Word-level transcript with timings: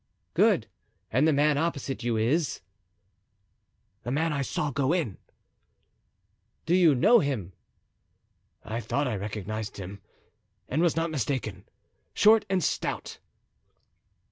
"Good. 0.33 0.65
And 1.11 1.27
the 1.27 1.31
man 1.31 1.59
opposite 1.59 1.99
to 1.99 2.07
you 2.07 2.17
is—— 2.17 2.61
"The 4.01 4.09
man 4.09 4.33
I 4.33 4.41
saw 4.41 4.71
go 4.71 4.93
in." 4.93 5.19
"Do 6.65 6.73
you 6.73 6.95
know 6.95 7.19
him?" 7.19 7.53
"I 8.65 8.79
thought 8.79 9.07
I 9.07 9.15
recognized 9.15 9.77
him, 9.77 10.01
and 10.67 10.81
was 10.81 10.95
not 10.95 11.11
mistaken. 11.11 11.65
Short 12.15 12.45
and 12.49 12.63
stout." 12.63 13.19